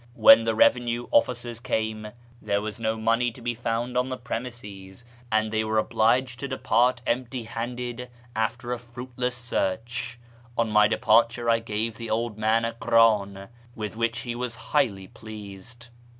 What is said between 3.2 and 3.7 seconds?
to be